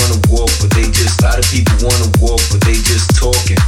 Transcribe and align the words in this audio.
wanna 0.00 0.20
walk, 0.30 0.50
but 0.60 0.70
they 0.70 0.88
just. 0.90 1.20
A 1.20 1.24
lot 1.24 1.38
of 1.38 1.44
people 1.50 1.76
wanna 1.82 2.08
walk, 2.20 2.40
but 2.50 2.60
they 2.62 2.74
just 2.88 3.16
talking. 3.16 3.60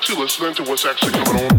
People 0.00 0.22
actually 0.22 0.22
listening 0.22 0.54
to 0.54 0.62
what's 0.62 0.86
actually 0.86 1.12
going 1.12 1.44
on? 1.44 1.49